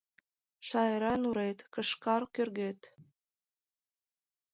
Шайра 0.67 1.13
нурет— 1.23 1.59
кышкар 1.73 2.23
кӧргет 2.35 2.81